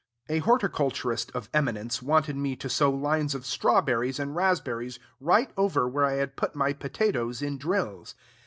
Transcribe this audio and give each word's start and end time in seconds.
A 0.29 0.39
horticulturist 0.39 1.31
of 1.35 1.47
eminence 1.53 2.01
wanted 2.01 2.35
me 2.35 2.55
to 2.55 2.67
sow 2.69 2.89
lines 2.89 3.35
of 3.35 3.45
straw 3.45 3.81
berries 3.81 4.17
and 4.17 4.35
raspberries 4.35 4.97
right 5.19 5.51
over 5.55 5.87
where 5.87 6.05
I 6.05 6.13
had 6.13 6.35
put 6.35 6.55
my 6.55 6.73
potatoes 6.73 7.43
in 7.43 7.59
drills. 7.59 8.15